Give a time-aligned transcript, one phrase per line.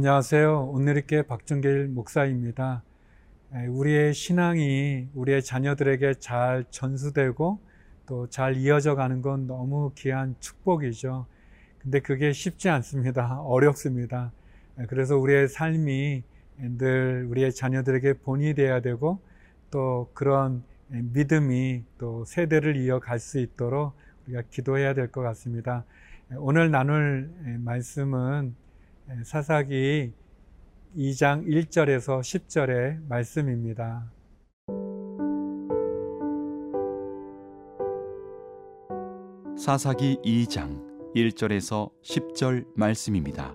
[0.00, 0.70] 안녕하세요.
[0.72, 2.82] 오늘의께 박정길 목사입니다.
[3.68, 7.60] 우리의 신앙이 우리의 자녀들에게 잘 전수되고
[8.06, 11.26] 또 잘 이어져 가는 건 너무 귀한 축복이죠.
[11.82, 13.40] 근데 그게 쉽지 않습니다.
[13.44, 14.32] 어렵습니다.
[14.88, 16.22] 그래서 우리의 삶이
[16.78, 19.20] 늘 우리의 자녀들에게 본이 되어야 되고
[19.70, 23.92] 또 그런 믿음이 또 세대를 이어갈 수 있도록
[24.26, 25.84] 우리가 기도해야 될 것 같습니다.
[26.36, 28.54] 오늘 나눌 말씀은
[29.24, 30.12] 사사기
[30.96, 34.10] 2장 1절에서 10절의 말씀입니다.
[39.58, 43.54] 사사기 2장 1절에서 10절 말씀입니다.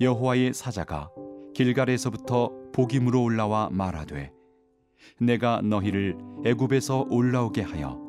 [0.00, 1.10] 여호와의 사자가
[1.54, 4.32] 길갈에서부터 복임으로 올라와 말하되
[5.20, 8.03] 내가 너희를 애굽에서 올라오게 하여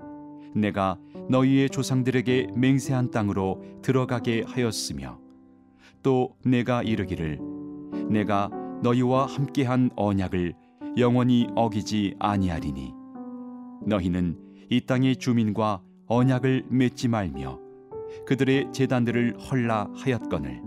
[0.56, 0.98] 내가
[1.30, 5.20] 너희의 조상들에게 맹세한 땅으로 들어가게 하였으며
[6.02, 7.40] 또 내가 이르기를
[8.10, 8.50] 내가
[8.82, 10.54] 너희와 함께한 언약을
[10.98, 12.94] 영원히 어기지 아니하리니
[13.86, 14.38] 너희는
[14.70, 17.60] 이 땅의 주민과 언약을 맺지 말며
[18.26, 20.62] 그들의 재단들을 헐라 하였거늘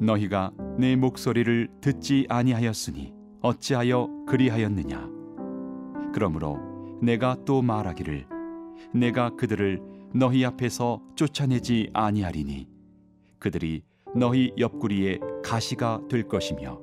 [0.00, 5.08] 너희가 내 목소리를 듣지 아니하였으니 어찌하여 그리하였느냐?
[6.12, 6.58] 그러므로
[7.00, 8.33] 내가 또 말하기를
[8.92, 9.80] 내가 그들을
[10.14, 12.68] 너희 앞에서 쫓아내지 아니하리니.
[13.38, 13.82] 그들이
[14.14, 16.80] 너희 옆구리에 가시가 될 것이며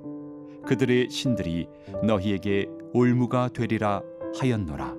[0.66, 1.68] 그들의 신들이
[2.04, 4.02] 너희에게 올무가 되리라
[4.40, 4.96] 하였노라.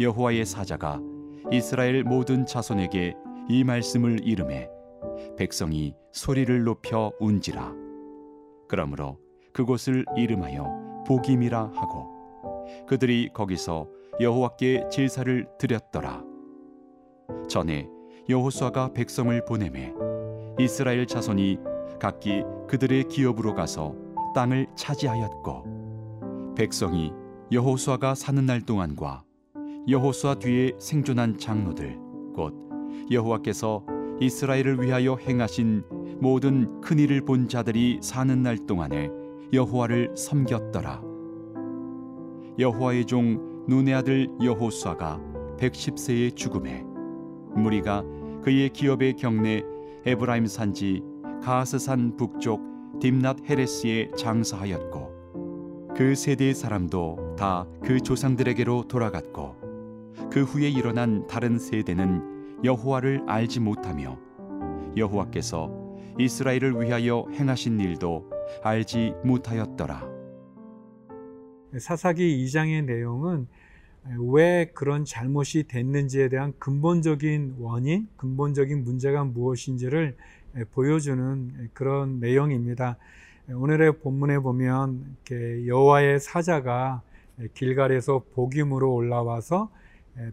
[0.00, 1.00] 여호와의 사자가
[1.52, 3.14] 이스라엘 모든 자손에게
[3.48, 4.68] 이 말씀을 이름해
[5.38, 7.72] 백성이 소리를 높여 운지라.
[8.68, 9.18] 그러므로
[9.52, 12.16] 그곳을 이름하여 복임이라 하고
[12.86, 13.88] 그들이 거기서
[14.18, 16.24] 여호와께 제사를 드렸더라.
[17.48, 17.86] 전에
[18.30, 19.92] 여호수아가 백성을 보내매
[20.58, 21.58] 이스라엘 자손이
[22.00, 23.94] 각기 그들의 기업으로 가서
[24.34, 27.12] 땅을 차지하였고 백성이
[27.52, 29.22] 여호수아가 사는 날 동안과
[29.86, 31.98] 여호수아 뒤에 생존한 장로들
[32.34, 32.54] 곧
[33.10, 33.84] 여호와께서
[34.20, 35.84] 이스라엘을 위하여 행하신
[36.20, 39.10] 모든 큰 일을 본 자들이 사는 날 동안에
[39.52, 41.02] 여호와를 섬겼더라.
[42.58, 45.20] 여호와의 종 눈의 아들 여호수아가
[45.58, 46.84] 110세의 죽음에
[47.54, 48.04] 무리가
[48.42, 49.62] 그의 기업의 경내
[50.04, 51.02] 에브라임 산지
[51.42, 52.60] 가스산 북쪽
[53.00, 55.16] 딥낫 헤레스에 장사하였고
[55.96, 59.54] 그 세대의 사람도 다 그 조상들에게로 돌아갔고
[60.30, 64.18] 그 후에 일어난 다른 세대는 여호와를 알지 못하며
[64.96, 65.70] 여호와께서
[66.18, 68.28] 이스라엘을 위하여 행하신 일도
[68.64, 70.15] 알지 못하였더라.
[71.78, 73.46] 사사기 2장의 내용은
[74.18, 80.16] 왜 그런 잘못이 됐는지에 대한 근본적인 원인, 근본적인 문제가 무엇인지를
[80.72, 82.96] 보여주는 그런 내용입니다.
[83.48, 85.16] 오늘의 본문에 보면
[85.66, 87.02] 여호와의 사자가
[87.54, 89.70] 길갈에서 복임으로 올라와서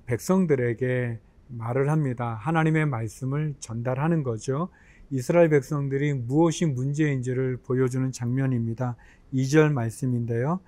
[0.06, 1.20] 백성들에게
[1.50, 2.36] 말을 합니다.
[2.42, 4.70] 하나님의 말씀을 전달하는 거죠.
[5.10, 8.96] 이스라엘 백성들이 무엇이 문제인지를 보여주는 장면입니다.
[9.34, 10.60] 2절 말씀인데요.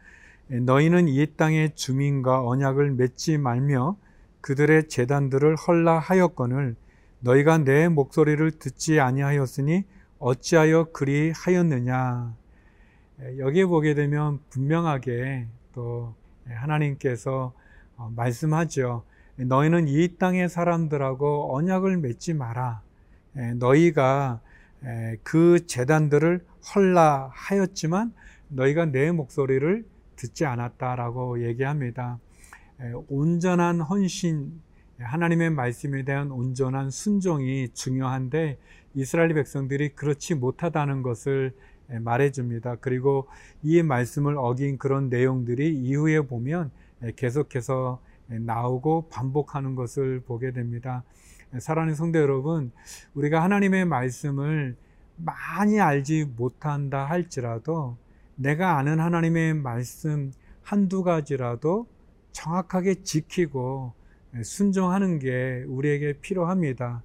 [0.47, 3.97] 너희는 이 땅의 주민과 언약을 맺지 말며
[4.41, 6.75] 그들의 재단들을 헐라하였거늘
[7.19, 9.85] 너희가 내 목소리를 듣지 아니하였으니
[10.19, 12.35] 어찌하여 그리 하였느냐?
[13.39, 16.13] 여기에 보게 되면 분명하게 또
[16.47, 17.53] 하나님께서
[17.97, 19.03] 어, 말씀하죠.
[19.37, 22.81] 너희는 이 땅의 사람들하고 언약을 맺지 마라.
[23.55, 24.39] 너희가
[25.23, 28.13] 그 재단들을 헐라하였지만
[28.49, 32.19] 너희가 내 목소리를 듣지 않았다라고 얘기합니다.
[33.07, 34.61] 온전한 헌신,
[34.99, 38.57] 하나님의 말씀에 대한 온전한 순종이 중요한데
[38.93, 41.53] 이스라엘 백성들이 그렇지 못하다는 것을
[41.87, 42.77] 말해줍니다.
[42.77, 43.27] 그리고
[43.61, 46.71] 이 말씀을 어긴 그런 내용들이 이후에 보면
[47.15, 51.03] 계속해서 나오고 반복하는 것을 보게 됩니다.
[51.59, 52.71] 사랑하는 성도 여러분,
[53.13, 54.75] 우리가 하나님의 말씀을
[55.17, 57.97] 많이 알지 못한다 할지라도
[58.35, 61.87] 내가 아는 하나님의 말씀 한두 가지라도
[62.31, 63.93] 정확하게 지키고
[64.43, 67.03] 순종하는 게 우리에게 필요합니다.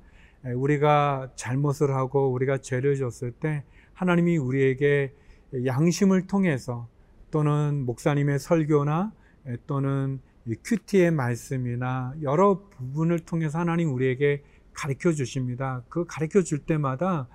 [0.55, 3.63] 우리가 잘못을 하고 우리가 죄를 졌을 때
[3.93, 5.13] 하나님이 우리에게
[5.65, 6.89] 양심을 통해서
[7.31, 9.13] 또는 목사님의 설교나
[9.67, 10.21] 또는
[10.65, 14.43] 큐티의 말씀이나 여러 부분을 통해서 하나님 우리에게
[14.73, 15.85] 가르쳐 주십니다.
[15.89, 17.29] 그 가르쳐 줄 때마다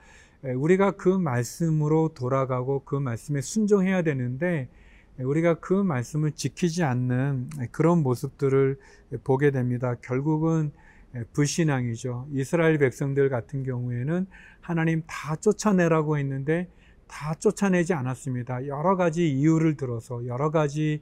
[0.53, 4.69] 우리가 그 말씀으로 돌아가고 그 말씀에 순종해야 되는데
[5.17, 8.77] 우리가 그 말씀을 지키지 않는 그런 모습들을
[9.23, 9.95] 보게 됩니다.
[10.01, 10.71] 결국은
[11.33, 12.27] 불신앙이죠.
[12.31, 14.27] 이스라엘 백성들 같은 경우에는
[14.61, 16.67] 하나님 다 쫓아내라고 했는데
[17.07, 18.67] 다 쫓아내지 않았습니다.
[18.67, 21.01] 여러 가지 이유를 들어서 여러 가지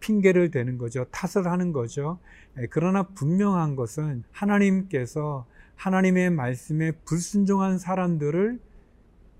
[0.00, 1.04] 핑계를 대는 거죠.
[1.10, 2.18] 탓을 하는 거죠.
[2.70, 5.46] 그러나 분명한 것은 하나님께서
[5.76, 8.58] 하나님의 말씀에 불순종한 사람들을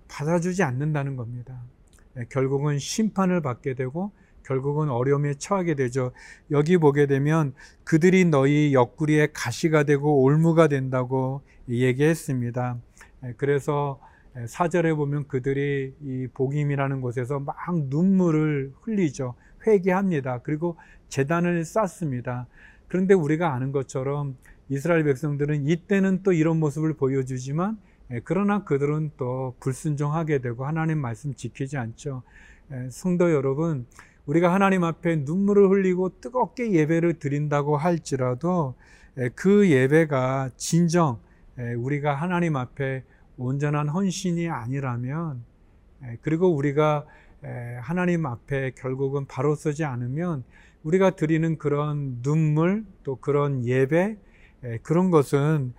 [0.09, 1.63] 받아주지 않는다는 겁니다.
[2.31, 4.13] 결국은 심판을 받게 되고
[4.45, 6.13] 결국은 어려움에 처하게 되죠.
[6.51, 12.79] 여기 보게 되면 그들이 너희 옆구리에 가시가 되고 올무가 된다고 얘기했습니다.
[13.37, 14.01] 그래서
[14.47, 17.57] 사절에 보면 그들이 이 복임이라는 곳에서 막
[17.89, 19.35] 눈물을 흘리죠.
[19.67, 20.41] 회개합니다.
[20.43, 20.77] 그리고
[21.09, 22.47] 재단을 쌓습니다.
[22.87, 24.37] 그런데 우리가 아는 것처럼
[24.69, 27.79] 이스라엘 백성들은 이때는 또 이런 모습을 보여주지만
[28.25, 32.23] 그러나 그들은 또 불순종하게 되고 하나님 말씀 지키지 않죠.
[32.91, 33.87] 성도 여러분,
[34.27, 38.75] 우리가 하나님 앞에 눈물을 흘리고 뜨겁게 예배를 드린다고 할지라도
[39.35, 41.19] 그 예배가 진정
[41.57, 43.05] 우리가 하나님 앞에
[43.37, 45.45] 온전한 헌신이 아니라면
[46.23, 47.05] 그리고 우리가
[47.83, 50.45] 하나님 앞에 결국은 바로 서지 않으면
[50.83, 54.19] 우리가 드리는 그런 눈물 또 그런 예배
[54.83, 55.75] 그런 것은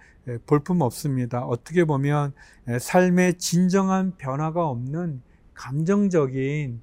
[0.45, 1.45] 볼품 없습니다.
[1.45, 2.33] 어떻게 보면
[2.79, 5.21] 삶의 진정한 변화가 없는
[5.53, 6.81] 감정적인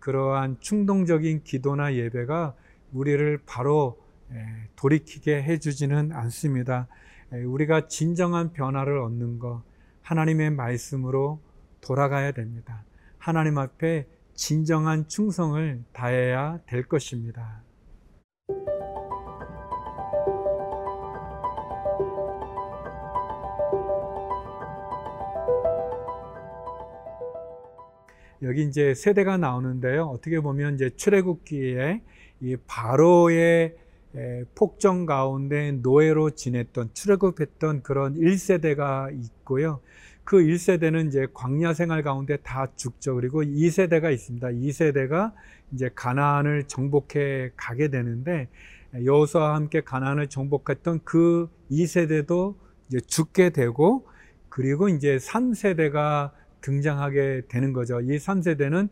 [0.00, 2.54] 그러한 충동적인 기도나 예배가
[2.92, 3.98] 우리를 바로
[4.76, 6.88] 돌이키게 해주지는 않습니다.
[7.32, 9.62] 우리가 진정한 변화를 얻는 것,
[10.02, 11.40] 하나님의 말씀으로
[11.80, 12.84] 돌아가야 됩니다.
[13.18, 17.62] 하나님 앞에 진정한 충성을 다해야 될 것입니다.
[28.44, 30.04] 여기 이제 세대가 나오는데요.
[30.04, 32.02] 어떻게 보면 이제 출애굽기에
[32.40, 33.76] 이 바로의
[34.54, 39.80] 폭정 가운데 노예로 지냈던 출애굽했던 그런 1세대가 있고요.
[40.24, 43.14] 그 1세대는 이제 광야 생활 가운데 다 죽죠.
[43.16, 44.48] 그리고 2세대가 있습니다.
[44.48, 45.32] 2세대가
[45.72, 48.48] 이제 가나안을 정복해 가게 되는데
[49.04, 52.54] 여호수아와 함께 가나안을 정복했던 그 2세대도
[52.88, 54.06] 이제 죽게 되고
[54.48, 56.30] 그리고 이제 3세대가
[56.64, 58.00] 등장하게 되는 거죠.
[58.00, 58.88] 이 3세대는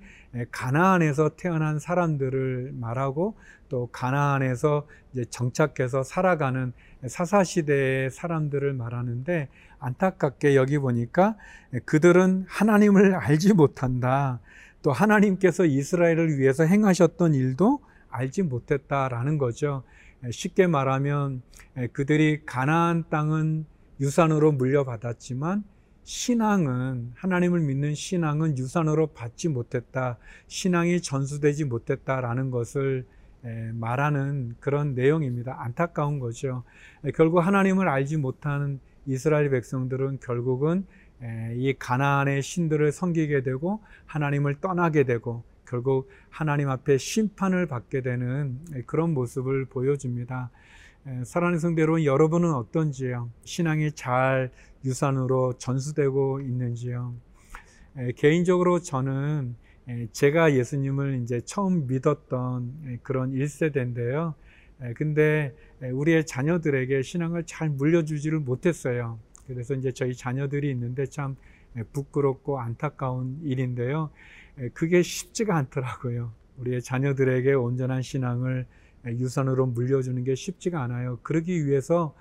[0.50, 3.34] 가나안에서 태어난 사람들을 말하고
[3.70, 4.86] 또 가나안에서
[5.30, 6.74] 정착해서 살아가는
[7.06, 9.48] 사사 시대의 사람들을 말하는데
[9.78, 11.36] 안타깝게 여기 보니까
[11.86, 14.40] 그들은 하나님을 알지 못한다.
[14.82, 17.80] 또 하나님께서 이스라엘을 위해서 행하셨던 일도
[18.10, 19.82] 알지 못했다라는 거죠.
[20.30, 21.40] 쉽게 말하면
[21.92, 23.64] 그들이 가나안 땅은
[23.98, 25.64] 유산으로 물려받았지만
[26.04, 30.19] 신앙은 하나님을 믿는 신앙은 유산으로 받지 못했다.
[30.49, 33.06] 신앙이 전수되지 못했다라는 것을
[33.72, 35.62] 말하는 그런 내용입니다.
[35.62, 36.64] 안타까운 거죠.
[37.14, 40.87] 결국 하나님을 알지 못하는 이스라엘 백성들은 결국은
[41.54, 49.14] 이 가나안의 신들을 섬기게 되고 하나님을 떠나게 되고 결국 하나님 앞에 심판을 받게 되는 그런
[49.14, 50.50] 모습을 보여줍니다.
[51.25, 53.31] 사랑하는 성대로 여러분은 어떤지요?
[53.44, 54.50] 신앙이 잘
[54.84, 57.14] 유산으로 전수되고 있는지요.
[58.16, 59.54] 개인적으로 저는
[60.12, 64.34] 제가 예수님을 이제 처음 믿었던 그런 1세대인데요.
[64.96, 69.18] 근데 우리의 자녀들에게 신앙을 잘 물려주지를 못했어요.
[69.46, 71.36] 그래서 이제 저희 자녀들이 있는데 참
[71.92, 74.10] 부끄럽고 안타까운 일인데요.
[74.74, 76.32] 그게 쉽지가 않더라고요.
[76.58, 78.66] 우리의 자녀들에게 온전한 신앙을
[79.06, 81.18] 유산으로 물려주는 게 쉽지가 않아요.
[81.22, 82.14] 그러기 위해서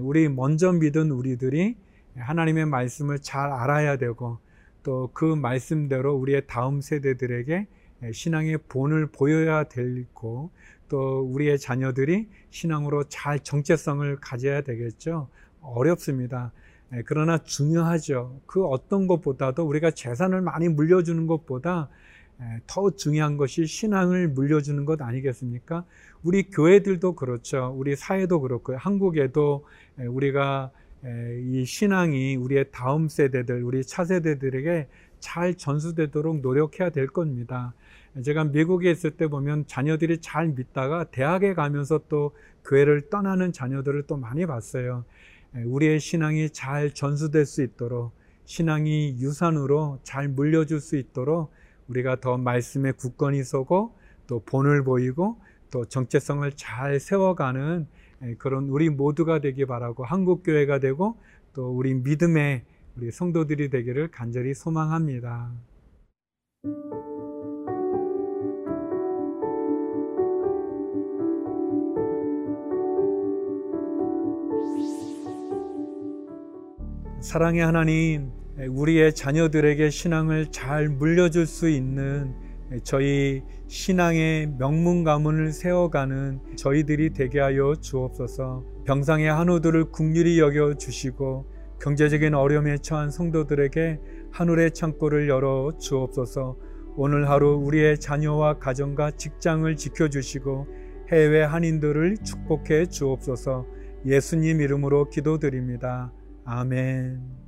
[0.00, 1.76] 우리 먼저 믿은 우리들이
[2.18, 4.38] 하나님의 말씀을 잘 알아야 되고
[4.82, 7.66] 또 그 말씀대로 우리의 다음 세대들에게
[8.12, 10.50] 신앙의 본을 보여야 되고
[10.88, 15.28] 또 우리의 자녀들이 신앙으로 잘 정체성을 가져야 되겠죠.
[15.60, 16.52] 어렵습니다.
[17.04, 18.40] 그러나 중요하죠.
[18.46, 21.88] 그 어떤 것보다도 우리가 재산을 많이 물려주는 것보다
[22.66, 25.84] 더 중요한 것이 신앙을 물려주는 것 아니겠습니까?
[26.22, 27.74] 우리 교회들도 그렇죠.
[27.76, 28.78] 우리 사회도 그렇고요.
[28.78, 29.66] 한국에도
[29.98, 30.70] 우리가
[31.04, 34.88] 이 신앙이 우리의 다음 세대들, 우리 차세대들에게
[35.20, 37.74] 잘 전수되도록 노력해야 될 겁니다.
[38.24, 42.32] 제가 미국에 있을 때 보면 자녀들이 잘 믿다가 대학에 가면서 또
[42.64, 45.04] 교회를 떠나는 자녀들을 또 많이 봤어요.
[45.54, 48.12] 우리의 신앙이 잘 전수될 수 있도록
[48.44, 51.52] 신앙이 유산으로 잘 물려줄 수 있도록
[51.88, 53.94] 우리가 더 말씀에 굳건히 서고
[54.26, 55.38] 또 본을 보이고
[55.70, 58.07] 또 정체성을 잘 세워가는 예,
[58.38, 61.16] 그런 우리 모두가 되기 바라고 한국 교회가 되고
[61.52, 62.64] 또 우리 믿음의
[62.96, 65.52] 우리 성도들이 되기를 간절히 소망합니다.
[77.20, 78.30] 사랑의 하나님,
[78.68, 82.34] 우리의 자녀들에게 신앙을 잘 물려줄 수 있는
[82.82, 88.64] 저희 신앙의 명문 가문을 세워가는 저희들이 되게 하여 주옵소서.
[88.84, 91.46] 병상의 한우들을 국률이 여겨 주시고
[91.80, 94.00] 경제적인 어려움에 처한 성도들에게
[94.32, 96.56] 하늘의 창고를 열어 주옵소서.
[96.96, 100.66] 오늘 하루 우리의 자녀와 가정과 직장을 지켜주시고
[101.10, 103.66] 해외 한인들을 축복해 주옵소서.
[104.04, 106.12] 예수님 이름으로 기도드립니다.
[106.44, 107.47] 아멘.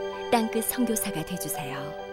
[0.31, 2.10] 땅끝 선교사가 되주세요.